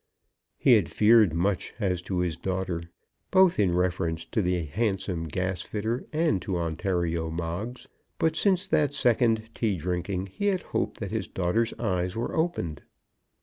He 0.57 0.73
had 0.73 0.89
feared 0.89 1.31
much 1.31 1.75
as 1.79 2.01
to 2.01 2.17
his 2.21 2.35
daughter, 2.35 2.81
both 3.29 3.59
in 3.59 3.75
reference 3.75 4.25
to 4.25 4.41
the 4.41 4.63
handsome 4.63 5.27
gasfitter 5.27 6.07
and 6.11 6.41
to 6.41 6.57
Ontario 6.57 7.29
Moggs, 7.29 7.85
but 8.17 8.35
since 8.35 8.65
that 8.65 8.95
second 8.95 9.51
tea 9.53 9.75
drinking 9.77 10.31
he 10.33 10.47
had 10.47 10.63
hoped 10.63 10.99
that 11.01 11.11
his 11.11 11.27
daughter's 11.27 11.75
eyes 11.75 12.15
were 12.15 12.35
opened. 12.35 12.81